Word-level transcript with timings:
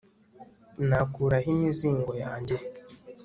nakura 0.87 1.37
he 1.43 1.49
imizigo 1.55 2.11
yanjye 2.23 2.55